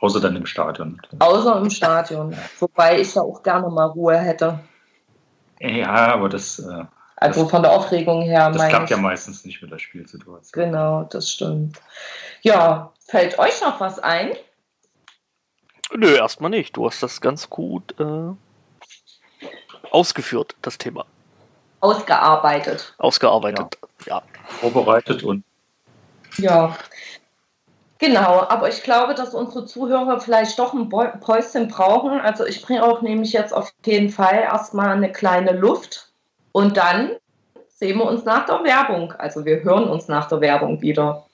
[0.00, 1.00] Außer dann im Stadion.
[1.18, 2.36] Außer im Stadion.
[2.58, 4.58] Wobei ich ja auch gerne mal Ruhe hätte.
[5.60, 6.58] Ja, aber das.
[6.58, 6.84] Äh,
[7.16, 8.50] also das, von der Aufregung her.
[8.50, 8.90] Das klappt ich.
[8.90, 10.64] ja meistens nicht mit der Spielsituation.
[10.64, 11.80] Genau, das stimmt.
[12.42, 14.32] Ja, fällt euch noch was ein?
[15.94, 16.76] Nö, erstmal nicht.
[16.76, 18.32] Du hast das ganz gut äh,
[19.90, 21.06] ausgeführt, das Thema.
[21.84, 22.94] Ausgearbeitet.
[22.96, 24.16] Ausgearbeitet, ja.
[24.16, 24.22] ja.
[24.60, 25.44] Vorbereitet und.
[26.38, 26.74] Ja.
[27.98, 32.20] Genau, aber ich glaube, dass unsere Zuhörer vielleicht doch ein Päuschen brauchen.
[32.20, 36.08] Also ich bringe auch nämlich jetzt auf jeden Fall erstmal eine kleine Luft
[36.52, 37.16] und dann
[37.68, 39.12] sehen wir uns nach der Werbung.
[39.18, 41.26] Also wir hören uns nach der Werbung wieder.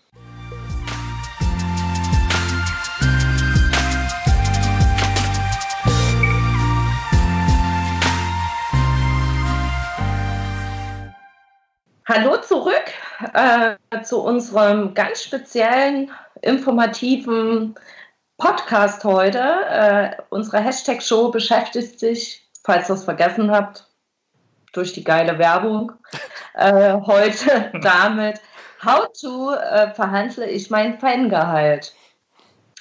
[12.12, 12.86] Hallo zurück
[13.34, 16.10] äh, zu unserem ganz speziellen,
[16.42, 17.76] informativen
[18.36, 19.38] Podcast heute.
[19.38, 23.86] Äh, unsere Hashtag-Show beschäftigt sich, falls ihr es vergessen habt,
[24.72, 25.92] durch die geile Werbung,
[26.54, 28.40] äh, heute damit,
[28.84, 31.94] how to äh, verhandle ich mein Fangehalt.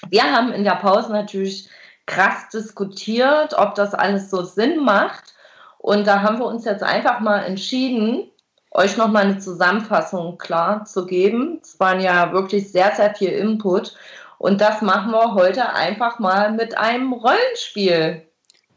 [0.08, 1.68] Wir haben in der Pause natürlich
[2.06, 5.34] krass diskutiert, ob das alles so Sinn macht.
[5.78, 8.29] Und da haben wir uns jetzt einfach mal entschieden,
[8.72, 11.60] euch nochmal eine Zusammenfassung klar zu geben.
[11.62, 13.96] Es waren ja wirklich sehr, sehr viel Input.
[14.38, 18.22] Und das machen wir heute einfach mal mit einem Rollenspiel.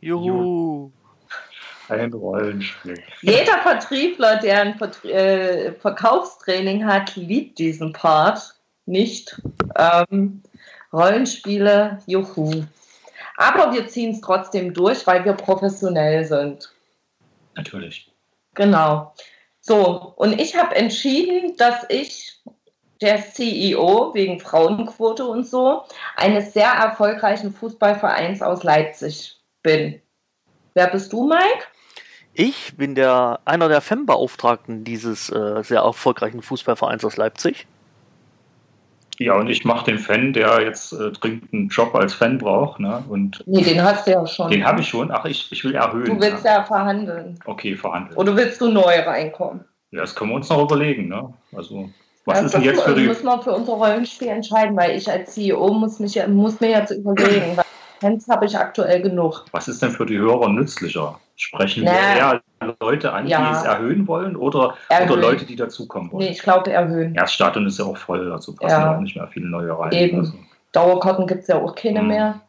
[0.02, 0.92] Juhu.
[1.90, 3.02] Ein Rollenspiel.
[3.22, 9.42] Jeder Vertriebler, der ein Vertrie äh, Verkaufstraining hat, liebt diesen Part nicht.
[9.76, 10.42] Ähm,
[10.92, 12.64] Rollenspiele, juhu.
[13.38, 16.72] Aber wir ziehen es trotzdem durch, weil wir professionell sind.
[17.56, 18.12] Natürlich.
[18.54, 19.14] Genau.
[19.66, 22.42] So, und ich habe entschieden, dass ich
[23.02, 25.84] der CEO wegen Frauenquote und so
[26.18, 30.02] eines sehr erfolgreichen Fußballvereins aus Leipzig bin.
[30.74, 31.64] Wer bist du, Mike?
[32.34, 37.66] Ich bin der einer der Fanbeauftragten dieses äh, sehr erfolgreichen Fußballvereins aus Leipzig.
[39.24, 42.80] Ja, und ich mache den Fan, der jetzt äh, dringend einen Job als Fan braucht.
[42.80, 43.04] Ne?
[43.10, 44.52] Und Nee, den hast du ja schon.
[44.52, 45.12] den habe ich schon.
[45.12, 46.06] Ach, ich, ich will erhöhen.
[46.06, 47.40] Du willst ja verhandeln.
[47.46, 48.18] Okay, verhandeln.
[48.18, 49.64] Oder willst du neu reinkommen?
[49.92, 51.08] Ja, das können wir uns noch überlegen.
[51.08, 51.34] Ne?
[51.56, 51.90] Also,
[52.26, 53.08] was Ja, ist denn das jetzt für die.
[53.08, 56.92] müssen wir für unser Rollenspiel entscheiden, weil ich als CEO muss, mich, muss mir jetzt
[56.92, 57.66] überlegen, weil
[58.02, 59.46] Fans habe ich aktuell genug.
[59.52, 61.18] Was ist denn für die Hörer nützlicher?
[61.38, 62.18] Sprechen wir Na.
[62.18, 62.42] eher
[62.80, 63.50] Leute an, Ja.
[63.52, 65.10] die es erhöhen wollen oder, Erhöhen.
[65.12, 66.26] oder Leute, die dazukommen wollen?
[66.26, 67.14] Nee, ich glaube erhöhen.
[67.16, 68.96] Ja, das Stadion ist ja auch voll, dazu passen Ja.
[68.96, 69.92] auch nicht mehr viele neue rein.
[69.92, 70.20] Eben.
[70.20, 70.34] Also,
[70.72, 72.08] Dauerkarten gibt es ja auch keine Mhm.
[72.08, 72.42] mehr.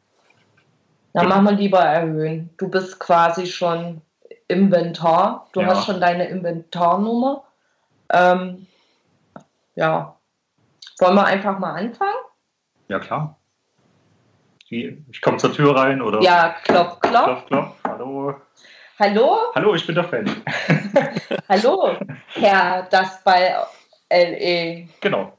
[1.13, 1.35] Dann Genau.
[1.37, 2.51] machen wir lieber erhöhen.
[2.57, 4.01] Du bist quasi schon
[4.49, 5.47] Inventar.
[5.53, 5.69] Du Ja.
[5.69, 7.45] hast schon deine Inventarnummer.
[8.13, 8.67] Ähm,
[9.77, 10.17] ja.
[11.01, 12.11] Wollen wir einfach mal anfangen?
[12.89, 13.37] ja, klar.
[14.69, 17.47] Ich komme zur Tür rein oder Ja, klopf, klopf.
[17.47, 17.75] klopf, klopf.
[17.87, 18.35] Hallo.
[18.99, 19.39] Hallo?
[19.55, 20.31] Hallo, ich bin der Fan.
[21.49, 21.97] Hallo,
[22.35, 23.67] Herr Das Ball
[24.11, 24.87] LE.
[25.01, 25.33] Genau.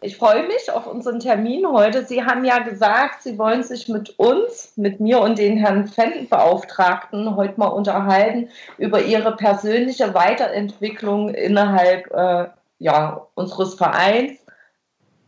[0.00, 2.04] Ich freue mich auf unseren Termin heute.
[2.04, 7.36] Sie haben ja gesagt, Sie wollen sich mit uns, mit mir und den Herrn Fanbeauftragten
[7.36, 14.38] heute mal unterhalten über Ihre persönliche Weiterentwicklung innerhalb äh, ja, unseres Vereins.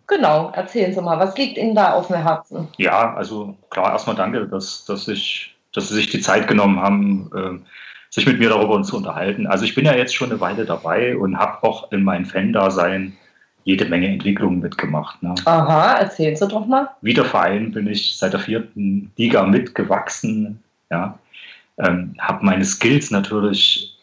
[0.07, 2.69] Genau, erzählen Sie mal, was liegt Ihnen da auf dem Herzen?
[2.79, 7.31] Ja, also klar, erstmal danke, dass, dass, ich, dass Sie sich die Zeit genommen haben,
[7.37, 7.63] ähm,
[8.11, 9.47] sich mit mir darüber zu unterhalten.
[9.47, 13.17] Also ich bin ja jetzt schon eine Weile dabei und habe auch in meinem Fan-Dasein
[13.65, 15.23] jede Menge Entwicklungen mitgemacht.
[15.23, 15.35] Ne?
[15.47, 16.91] Aha, erzählen Sie doch mal.
[17.01, 20.63] Wie der Verein bin ich seit der vierten Liga mitgewachsen.
[20.91, 21.19] Ja?
[21.79, 23.99] Ähm, habe meine Skills natürlich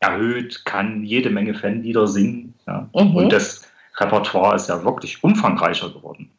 [0.00, 2.54] erhöht, kann jede Menge Fanlieder singen.
[2.66, 2.88] Ja?
[2.94, 3.14] Mhm.
[3.14, 6.30] Und das Repertoire ist ja wirklich umfangreicher geworden.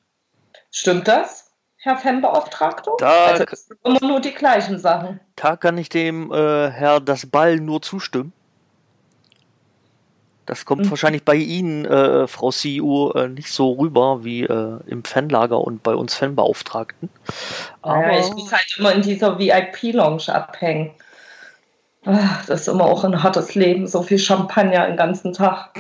[0.72, 1.47] Stimmt das,
[1.88, 2.92] Herr Fanbeauftragter?
[3.00, 5.22] Da, Also sind immer nur die gleichen Sachen.
[5.38, 8.34] da kann ich dem äh, Herr das Ball nur zustimmen.
[10.46, 10.90] Das kommt Mhm.
[10.90, 15.82] wahrscheinlich bei Ihnen, äh, Frau CEO, äh, nicht so rüber wie äh, im Fanlager und
[15.84, 17.10] bei uns Fanbeauftragten.
[17.82, 20.92] Aber Ja, ich muss halt immer in dieser VIP-Lounge abhängen.
[22.06, 25.72] Ah, Das ist immer auch ein hartes Leben, so viel Champagner den ganzen Tag.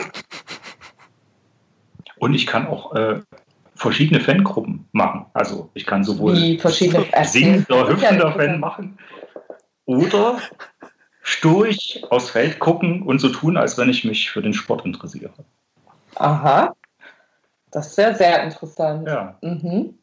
[2.20, 3.22] Und ich kann auch äh,
[3.78, 5.26] verschiedene Fangruppen machen.
[5.34, 8.98] Also ich kann sowohl Wie verschiedene singender, ja hüpfender Fan machen
[9.86, 10.40] oder
[11.22, 15.34] sturch aufs Feld gucken und so tun, als wenn ich mich für den Sport interessiere.
[16.16, 16.74] Aha.
[17.72, 19.08] Das ist ja sehr interessant.
[19.08, 19.94] Ja, Mhm.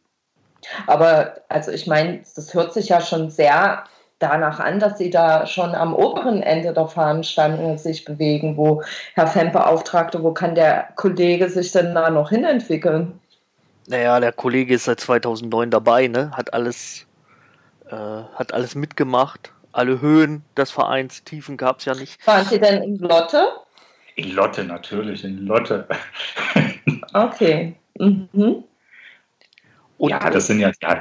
[0.87, 3.85] Aber also ich meine, das hört sich ja schon sehr
[4.19, 8.57] danach an, dass Sie da schon am oberen Ende der Fahnenstange sich bewegen.
[8.57, 8.83] Wo
[9.15, 13.21] Herr Fanbeauftragte, wo kann der Kollege sich denn da noch hinentwickeln?
[13.89, 16.31] Naja, der Kollege ist seit 2009 dabei, ne?
[16.33, 17.07] Hat alles,
[17.89, 19.53] äh, hat alles mitgemacht.
[19.73, 22.25] Alle Höhen des Vereins, Tiefen gab es ja nicht.
[22.27, 23.47] Waren Sie denn in Lotte?
[24.17, 25.89] in Lotte natürlich, in Lotte.
[27.13, 27.75] Okay.
[27.99, 28.65] Mhm.
[29.99, 31.01] Und ja, das sind ja, ja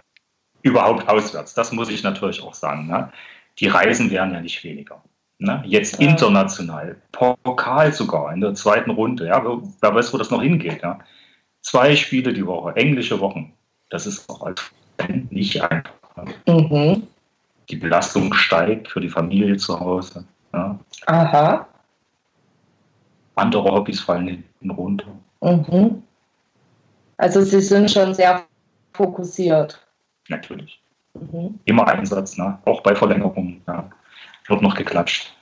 [0.61, 1.53] überhaupt auswärts.
[1.53, 2.87] Das muss ich natürlich auch sagen.
[2.87, 3.11] Ne?
[3.59, 5.03] Die Reisen werden ja nicht weniger.
[5.39, 5.61] Ne?
[5.65, 9.27] Jetzt international, Pokal sogar in der zweiten Runde.
[9.27, 9.43] Ja?
[9.43, 10.81] Wer- Wer weiß, wo das noch hingeht.
[10.81, 10.99] Ja?
[11.63, 13.53] Zwei Spiele die Woche, englische Wochen.
[13.89, 14.61] Das ist auch als
[14.99, 15.91] Fan nicht einfach.
[16.45, 17.07] Mhm.
[17.69, 20.25] Die Belastung steigt für die Familie zu Hause.
[20.53, 20.77] Ja?
[21.07, 21.67] Aha.
[23.35, 25.07] Andere Hobbys fallen hinten runter.
[25.41, 26.03] Mhm.
[27.17, 28.43] Also Sie sind schon sehr
[28.91, 29.79] fokussiert.
[30.27, 30.81] Natürlich.
[31.13, 31.59] Mhm.
[31.65, 32.59] Immer Einsatz, ne?
[32.65, 33.61] auch bei Verlängerungen.
[33.67, 33.89] Ja?
[34.47, 35.33] Wird noch geklatscht.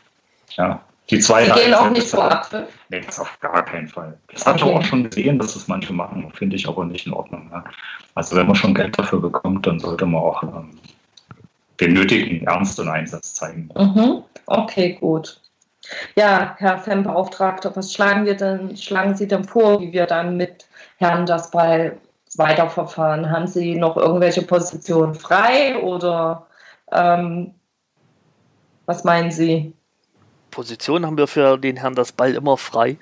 [0.52, 0.84] Ja.
[1.12, 2.68] Die zweite Sie gehen auch nicht Halbzeit- vor Apfel.
[2.90, 4.18] Nee, das auf gar keinen Fall.
[4.32, 4.76] Das habe ich Okay.
[4.76, 7.50] auch schon gesehen, dass das manche machen, finde ich aber nicht in Ordnung.
[7.50, 7.64] Ne?
[8.16, 10.80] Also wenn man schon Geld dafür bekommt, dann sollte man auch ähm,
[11.80, 13.70] den nötigen Ernst und Einsatz zeigen.
[13.78, 14.24] Mhm.
[14.46, 15.42] Okay, gut.
[16.16, 20.68] Ja, Herr Fanbeauftragter, was schlagen wir denn, schlagen Sie denn vor, wie wir dann mit
[20.98, 21.98] Herrn Dasball
[22.38, 23.30] weiterverfahren?
[23.30, 26.48] Haben Sie noch irgendwelche Positionen frei oder
[26.92, 27.54] ähm,
[28.86, 29.74] was meinen Sie?
[30.52, 32.98] Position haben wir für den Herrn das Ball immer frei.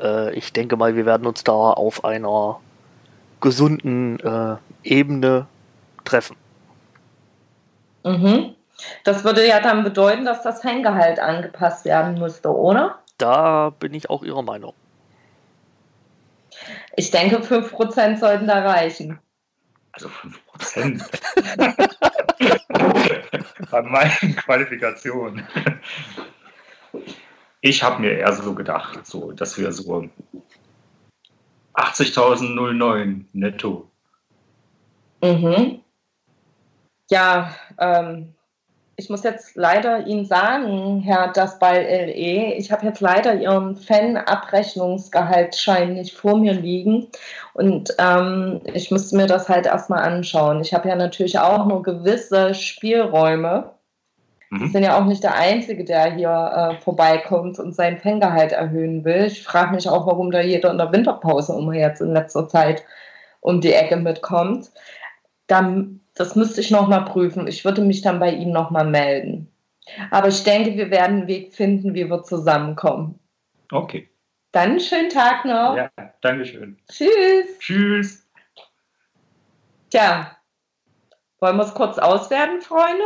[0.00, 2.60] Äh, ich denke mal, wir werden uns da auf einer
[3.40, 5.46] gesunden äh, Ebene
[6.04, 6.36] treffen.
[8.04, 8.54] Mhm.
[9.04, 12.98] Das würde ja dann bedeuten, dass das Fanggehalt angepasst werden müsste, oder?
[13.18, 14.74] Da bin ich auch Ihrer Meinung.
[16.96, 19.18] Ich denke, 5% sollten da reichen.
[19.92, 21.02] Also 5%.
[23.70, 25.46] Bei meinen Qualifikationen.
[27.64, 30.04] Ich habe mir eher so gedacht, so, dass wir so
[31.74, 33.88] 80.009 netto.
[35.22, 35.80] Mhm.
[37.08, 38.34] Ja, ähm,
[38.96, 45.94] ich muss jetzt leider Ihnen sagen, Herr Dasball LE, ich habe jetzt leider Ihren Fan-Abrechnungsgehaltsschein
[45.94, 47.06] nicht vor mir liegen
[47.54, 50.62] und ähm, ich müsste mir das halt erstmal anschauen.
[50.62, 53.70] Ich habe ja natürlich auch nur gewisse Spielräume.
[54.52, 54.66] Mhm.
[54.66, 59.02] Ich bin ja auch nicht der Einzige, der hier äh, vorbeikommt und sein Fangehalt erhöhen
[59.02, 59.24] will.
[59.24, 62.84] Ich frage mich auch, warum da jeder in der Winterpause immer jetzt in letzter Zeit
[63.40, 64.70] um die Ecke mitkommt.
[65.46, 67.46] Dann das müsste ich nochmal prüfen.
[67.46, 69.50] Ich würde mich dann bei ihm nochmal melden.
[70.10, 73.18] Aber ich denke, wir werden einen Weg finden, wie wir zusammenkommen.
[73.70, 74.10] Okay.
[74.52, 75.76] Dann schönen Tag noch.
[75.76, 76.76] Ja, danke schön.
[76.90, 77.58] Tschüss.
[77.58, 78.28] Tschüss.
[79.88, 80.36] Tja,
[81.40, 83.02] wollen wir es kurz auswerten, Freunde?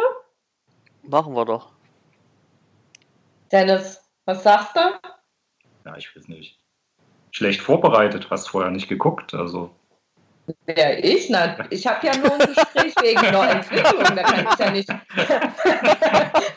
[1.08, 1.72] Machen wir doch.
[3.52, 4.80] Dennis, was sagst du?
[5.84, 6.58] Ja, ich weiß nicht.
[7.30, 9.70] Schlecht vorbereitet, hast vorher nicht geguckt, also.
[10.64, 11.28] Wer ich?
[11.28, 14.16] Na, ich habe ja nur ein Gespräch wegen einer Entwicklung.
[14.16, 14.88] Da kann ich ja nicht,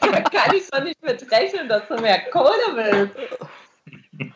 [0.02, 3.16] da kann ich doch nicht mit rechnen, dass du mehr Kohle willst.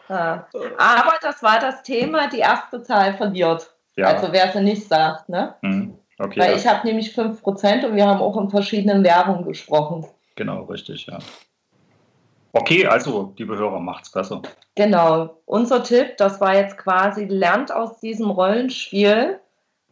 [0.10, 0.48] Ja.
[0.78, 3.74] Aber das war das Thema, die erste Zahl verliert.
[3.96, 4.08] Ja.
[4.08, 5.56] Also wer sie nicht sagt, ne?
[5.62, 6.58] Hm, okay, Weil ja.
[6.58, 10.06] ich habe nämlich 5% und wir haben auch in verschiedenen Werbungen gesprochen.
[10.36, 11.20] Genau, richtig, ja.
[12.56, 14.44] Okay, also, liebe Hörer, macht's besser.
[14.76, 15.38] Genau.
[15.46, 19.40] Unser Tipp, das war jetzt quasi, lernt aus diesem Rollenspiel,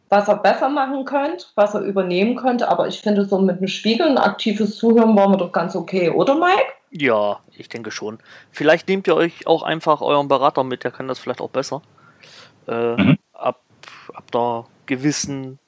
[0.08, 2.68] was er besser machen könnte, was er übernehmen könnte.
[2.68, 6.10] Aber ich finde, so mit einem Spiegel ein aktives Zuhören waren wir doch ganz okay,
[6.10, 6.72] oder Mike?
[6.92, 8.18] Ja, ich denke schon.
[8.52, 11.82] Vielleicht nehmt ihr euch auch einfach euren Berater mit, der kann das vielleicht auch besser.
[12.68, 13.18] Äh, mhm.
[13.32, 13.60] ab,
[14.14, 15.58] ab der gewissen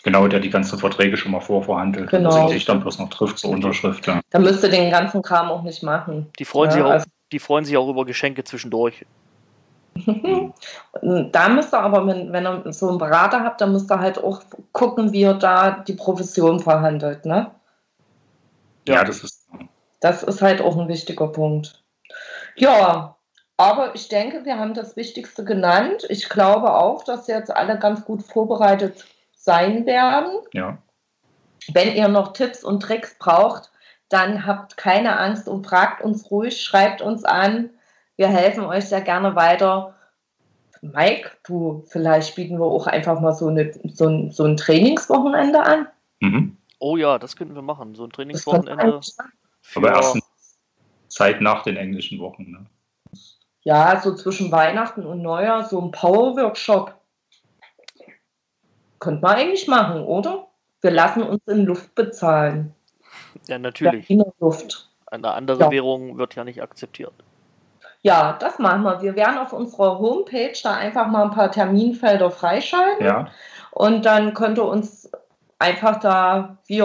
[0.03, 2.43] Genau, der die ganzen Verträge schon mal vorverhandelt genau.
[2.43, 4.05] und sich dann bloß noch trifft zur Unterschrift.
[4.05, 4.19] Ja.
[4.31, 6.29] Da müsste den ganzen Kram auch nicht machen.
[6.37, 9.05] Die freuen, ja, sich, auch, also die freuen sich auch über Geschenke zwischendurch.
[10.01, 14.21] da müsst ihr aber, wenn, wenn ihr so einen Berater habt, dann müsst ihr halt
[14.21, 14.41] auch
[14.73, 17.51] gucken, wie ihr da die Provision verhandelt, ne?
[18.87, 19.47] Ja, das ist.
[20.01, 21.82] Das ist halt auch ein wichtiger Punkt.
[22.55, 23.15] Ja,
[23.57, 26.05] aber ich denke, wir haben das Wichtigste genannt.
[26.09, 30.31] Ich glaube auch, dass jetzt alle ganz gut vorbereitet sein werden.
[30.53, 30.77] Ja.
[31.71, 33.71] Wenn ihr noch Tipps und Tricks braucht,
[34.09, 37.69] dann habt keine Angst und fragt uns ruhig, schreibt uns an.
[38.15, 39.95] Wir helfen euch sehr gerne weiter.
[40.81, 45.63] Mike, du, vielleicht bieten wir auch einfach mal so, eine, so, ein, so ein Trainingswochenende
[45.63, 45.87] an.
[46.19, 46.57] Mhm.
[46.79, 47.95] Oh ja, das könnten wir machen.
[47.95, 48.99] So ein Trainingswochenende.
[49.75, 50.19] Aber erst
[51.13, 52.51] Zeit nach den englischen Wochen.
[52.51, 52.65] Ne?
[53.63, 56.95] Ja, so zwischen Weihnachten und Neujahr, so ein Power-Workshop.
[58.99, 60.47] Könnte man eigentlich machen, oder?
[60.81, 62.73] Wir lassen uns in Luft bezahlen.
[63.47, 64.09] Ja, natürlich.
[64.09, 64.89] Ja, Luft.
[65.05, 65.71] Eine andere ja.
[65.71, 67.13] Währung wird ja nicht akzeptiert.
[68.01, 69.01] Ja, das machen wir.
[69.01, 73.05] Wir werden auf unserer Homepage da einfach mal ein paar Terminfelder freischalten.
[73.05, 73.29] Ja.
[73.71, 75.09] Und dann könnt ihr uns
[75.63, 76.81] einfach da, wie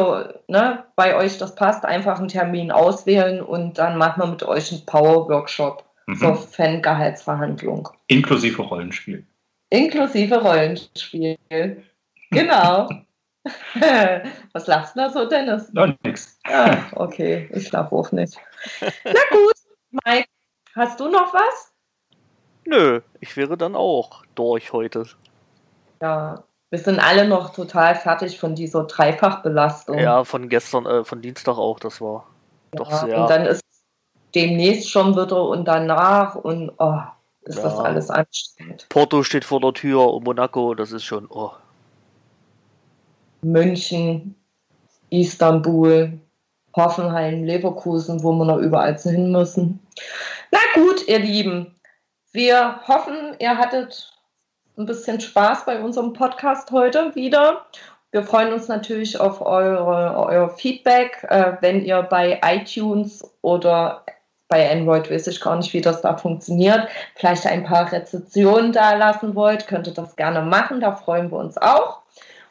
[0.47, 4.71] ne, bei euch das passt, einfach einen Termin auswählen und dann machen wir mit euch
[4.71, 6.17] einen Power-Workshop mhm.
[6.17, 7.89] zur Fangehaltsverhandlung.
[8.07, 9.27] Inklusive Rollenspiel.
[9.71, 11.37] Inklusive Rollenspiel.
[12.31, 12.91] Genau.
[14.53, 15.73] Was lachst du da so, Dennis?
[15.73, 16.39] Noch nix.
[16.45, 18.37] Ah, okay, ich schlafe auch nicht.
[19.05, 19.55] Na gut,
[20.05, 20.29] Mike,
[20.75, 21.73] hast du noch was?
[22.67, 25.07] Nö, ich wäre dann auch durch heute.
[26.03, 29.99] Ja, wir sind alle noch total fertig von dieser Dreifachbelastung.
[29.99, 32.27] Ja, von gestern, äh, von Dienstag auch, das war
[32.75, 33.21] ja, doch sehr.
[33.21, 33.63] Und dann ist
[34.35, 37.01] demnächst schon wieder und danach und oh,
[37.43, 37.63] ist ja.
[37.63, 38.87] das alles anstrengend.
[38.91, 41.53] Porto steht vor der Tür und Monaco, das ist schon, oh.
[43.41, 44.35] München,
[45.11, 46.21] Istanbul,
[46.77, 49.81] Hoffenheim, Leverkusen, wo wir noch überall hin müssen.
[50.51, 51.75] Na gut, ihr Lieben,
[52.33, 54.13] wir hoffen, ihr hattet
[54.79, 57.67] ein bisschen Spaß bei unserem Podcast heute wieder.
[58.13, 64.05] Wir freuen uns natürlich auf eure, euer Feedback, äh, wenn ihr bei iTunes oder
[64.47, 68.95] bei Android weiß ich gar nicht, wie das da funktioniert, vielleicht ein paar Rezensionen da
[68.95, 72.03] lassen wollt, könnt ihr das gerne machen, da freuen wir uns auch.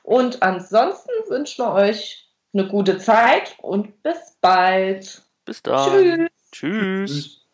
[0.03, 5.23] Und ansonsten wünschen wir euch eine gute Zeit und bis bald.
[5.45, 6.29] Bis dann.
[6.51, 7.07] Tschüss.
[7.07, 7.46] Tschüss.